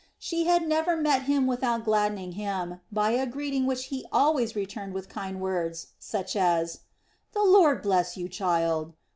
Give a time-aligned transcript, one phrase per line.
[0.17, 4.95] She had never met him without gladdening him by a greeting which he always returned
[4.95, 6.79] with kind words, such as:
[7.33, 8.93] "The Lord bless you, child!"